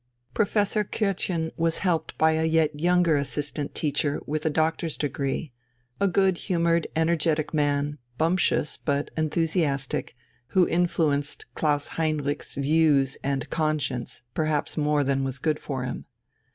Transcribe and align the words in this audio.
Professor 0.33 0.83
Kürtchen 0.83 1.51
was 1.57 1.77
helped 1.85 2.17
by 2.17 2.31
a 2.31 2.43
yet 2.43 2.79
younger 2.79 3.15
assistant 3.17 3.75
teacher 3.75 4.19
with 4.25 4.47
a 4.47 4.49
doctor's 4.49 4.97
degree 4.97 5.51
a 5.99 6.07
good 6.07 6.39
humoured, 6.39 6.87
energetic 6.95 7.53
man, 7.53 7.99
bumptious 8.17 8.77
but 8.77 9.11
enthusiastic, 9.15 10.15
who 10.57 10.67
influenced 10.67 11.45
Klaus 11.53 11.87
Heinrich's 11.99 12.55
views 12.55 13.15
and 13.23 13.47
conscience 13.51 14.23
perhaps 14.33 14.75
more 14.75 15.03
than 15.03 15.23
was 15.23 15.37
good 15.37 15.59
for 15.59 15.83
him. 15.83 16.05